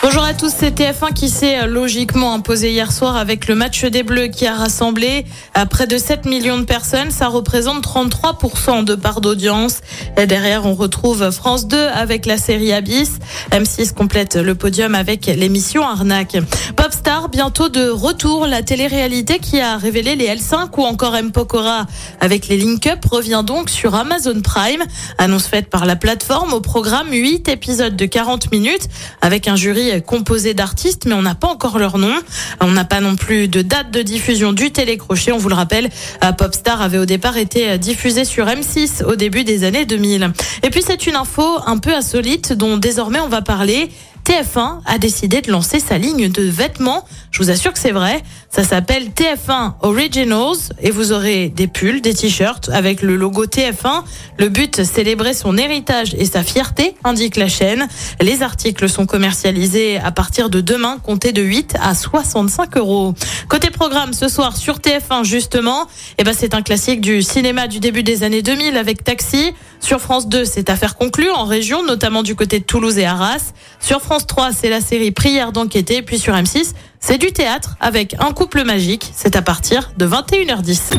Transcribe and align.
Bonjour 0.00 0.22
à 0.22 0.32
tous, 0.32 0.52
c'est 0.56 0.78
TF1 0.78 1.12
qui 1.12 1.28
s'est 1.28 1.58
euh, 1.58 1.66
logiquement 1.66 2.32
imposé 2.32 2.70
hier 2.70 2.92
soir 2.92 3.16
avec 3.16 3.48
le 3.48 3.56
match 3.56 3.84
des 3.84 4.04
Bleus 4.04 4.28
qui 4.28 4.46
a 4.46 4.54
rassemblé 4.54 5.26
à 5.54 5.66
près 5.66 5.88
de 5.88 5.98
7 5.98 6.24
millions 6.24 6.56
de 6.56 6.64
personnes. 6.64 7.10
Ça 7.10 7.26
représente 7.26 7.84
33% 7.84 8.84
de 8.84 8.94
part 8.94 9.20
d'audience. 9.20 9.80
Derrière, 10.16 10.66
on 10.66 10.74
retrouve 10.74 11.32
France 11.32 11.66
2 11.66 11.76
avec 11.76 12.26
la 12.26 12.38
série 12.38 12.72
Abyss. 12.72 13.18
M6 13.50 13.92
complète 13.92 14.36
le 14.36 14.54
podium 14.54 14.94
avec 14.94 15.26
l'émission 15.26 15.82
Arnaque. 15.82 16.36
Popstar, 16.76 17.28
bientôt 17.28 17.68
de 17.68 17.88
retour. 17.88 18.46
La 18.46 18.62
télé-réalité 18.62 19.40
qui 19.40 19.60
a 19.60 19.78
révélé 19.78 20.14
les 20.14 20.28
L5 20.28 20.68
ou 20.76 20.84
encore 20.84 21.16
M. 21.16 21.32
Pokora 21.32 21.86
avec 22.20 22.46
les 22.46 22.56
Link 22.56 22.86
Up 22.86 23.04
revient 23.04 23.42
donc 23.44 23.68
sur 23.68 23.96
Amazon 23.96 24.40
Prime. 24.42 24.84
Annonce 25.18 25.48
faite 25.48 25.70
par 25.70 25.86
la 25.86 25.96
plateforme 25.96 26.52
au 26.52 26.60
programme 26.60 27.10
8 27.10 27.48
épisodes 27.48 27.96
de 27.96 28.06
40 28.06 28.52
minutes 28.52 28.88
avec 29.22 29.48
un 29.48 29.56
jury 29.56 29.87
composé 30.04 30.54
d'artistes, 30.54 31.06
mais 31.06 31.14
on 31.14 31.22
n'a 31.22 31.34
pas 31.34 31.48
encore 31.48 31.78
leur 31.78 31.98
nom. 31.98 32.14
On 32.60 32.70
n'a 32.72 32.84
pas 32.84 33.00
non 33.00 33.16
plus 33.16 33.48
de 33.48 33.62
date 33.62 33.90
de 33.90 34.02
diffusion 34.02 34.52
du 34.52 34.70
télécrochet. 34.70 35.32
On 35.32 35.38
vous 35.38 35.48
le 35.48 35.54
rappelle, 35.54 35.90
Popstar 36.36 36.82
avait 36.82 36.98
au 36.98 37.06
départ 37.06 37.36
été 37.36 37.78
diffusé 37.78 38.24
sur 38.24 38.46
M6 38.46 39.04
au 39.04 39.16
début 39.16 39.44
des 39.44 39.64
années 39.64 39.84
2000. 39.84 40.32
Et 40.62 40.70
puis 40.70 40.82
c'est 40.84 41.06
une 41.06 41.16
info 41.16 41.44
un 41.66 41.78
peu 41.78 41.94
insolite 41.94 42.52
dont 42.52 42.76
désormais 42.76 43.20
on 43.20 43.28
va 43.28 43.42
parler. 43.42 43.90
TF1 44.24 44.80
a 44.84 44.98
décidé 44.98 45.40
de 45.40 45.50
lancer 45.50 45.80
sa 45.80 45.96
ligne 45.96 46.28
de 46.28 46.42
vêtements. 46.42 47.06
Je 47.38 47.44
vous 47.44 47.50
assure 47.50 47.72
que 47.72 47.78
c'est 47.78 47.92
vrai. 47.92 48.20
Ça 48.50 48.64
s'appelle 48.64 49.10
TF1 49.10 49.74
Originals 49.82 50.56
et 50.82 50.90
vous 50.90 51.12
aurez 51.12 51.50
des 51.50 51.68
pulls, 51.68 52.00
des 52.00 52.12
t-shirts 52.12 52.68
avec 52.70 53.00
le 53.00 53.14
logo 53.14 53.46
TF1. 53.46 54.02
Le 54.38 54.48
but, 54.48 54.82
célébrer 54.82 55.34
son 55.34 55.56
héritage 55.56 56.16
et 56.18 56.24
sa 56.24 56.42
fierté, 56.42 56.96
indique 57.04 57.36
la 57.36 57.46
chaîne. 57.46 57.86
Les 58.20 58.42
articles 58.42 58.88
sont 58.88 59.06
commercialisés 59.06 59.98
à 59.98 60.10
partir 60.10 60.50
de 60.50 60.60
demain, 60.60 60.98
comptés 61.00 61.30
de 61.30 61.40
8 61.40 61.76
à 61.80 61.94
65 61.94 62.76
euros. 62.76 63.14
Côté 63.48 63.70
programme, 63.70 64.14
ce 64.14 64.26
soir 64.26 64.56
sur 64.56 64.78
TF1 64.78 65.22
justement, 65.22 65.86
eh 66.18 66.24
ben 66.24 66.34
c'est 66.36 66.54
un 66.54 66.62
classique 66.62 67.00
du 67.00 67.22
cinéma 67.22 67.68
du 67.68 67.78
début 67.78 68.02
des 68.02 68.24
années 68.24 68.42
2000 68.42 68.76
avec 68.76 69.04
Taxi. 69.04 69.52
Sur 69.78 70.00
France 70.00 70.28
2, 70.28 70.44
c'est 70.44 70.70
affaire 70.70 70.96
conclue 70.96 71.30
en 71.30 71.44
région, 71.44 71.84
notamment 71.84 72.24
du 72.24 72.34
côté 72.34 72.58
de 72.58 72.64
Toulouse 72.64 72.98
et 72.98 73.06
Arras. 73.06 73.52
Sur 73.78 74.00
France 74.00 74.26
3, 74.26 74.50
c'est 74.50 74.70
la 74.70 74.80
série 74.80 75.12
Prière 75.12 75.52
d'enquêter. 75.52 76.02
Puis 76.02 76.18
sur 76.18 76.34
M6, 76.34 76.72
c'est 77.00 77.18
du 77.18 77.32
théâtre 77.32 77.76
avec 77.80 78.14
un 78.18 78.32
couple 78.32 78.64
magique. 78.64 79.12
C'est 79.14 79.36
à 79.36 79.42
partir 79.42 79.92
de 79.96 80.06
21h10. 80.06 80.98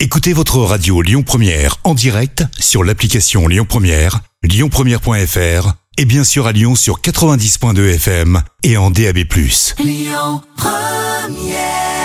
Écoutez 0.00 0.32
votre 0.32 0.58
radio 0.58 1.02
Lyon 1.02 1.22
Première 1.22 1.76
en 1.84 1.94
direct 1.94 2.44
sur 2.58 2.84
l'application 2.84 3.48
Lyon 3.48 3.66
Première, 3.68 4.20
lyonpremière.fr 4.42 5.74
et 5.98 6.04
bien 6.06 6.24
sûr 6.24 6.46
à 6.46 6.52
Lyon 6.52 6.74
sur 6.74 7.00
90.2 7.00 7.94
FM 7.96 8.42
et 8.62 8.76
en 8.76 8.90
DAB+. 8.90 9.18
Lyon 9.78 10.42
Première 10.56 11.99